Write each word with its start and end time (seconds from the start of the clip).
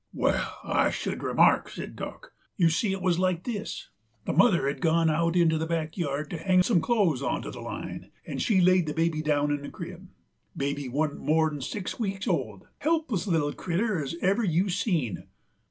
"Wall, 0.13 0.33
I 0.63 0.89
should 0.89 1.21
remark," 1.21 1.69
says 1.69 1.91
Dock. 1.93 2.33
"You 2.57 2.69
see 2.71 2.91
it 2.91 3.03
wuz 3.03 3.19
like 3.19 3.43
this: 3.43 3.91
the 4.25 4.33
mother 4.33 4.65
had 4.67 4.81
gone 4.81 5.11
out 5.11 5.35
into 5.35 5.59
the 5.59 5.67
back 5.67 5.95
yard 5.95 6.31
to 6.31 6.39
hang 6.39 6.63
some 6.63 6.81
clo'es 6.81 7.21
onto 7.21 7.51
the 7.51 7.59
line, 7.61 8.09
'nd 8.27 8.41
she 8.41 8.61
laid 8.61 8.87
the 8.87 8.95
baby 8.95 9.21
down 9.21 9.51
in 9.51 9.61
the 9.61 9.69
crib. 9.69 10.09
Baby 10.57 10.89
wa'n't 10.89 11.19
more 11.21 11.53
'n 11.53 11.61
six 11.61 11.99
weeks 11.99 12.27
old, 12.27 12.67
helpless 12.79 13.27
little 13.27 13.53
critter 13.53 14.03
as 14.03 14.15
ever 14.23 14.43
you 14.43 14.69
seen. 14.71 15.27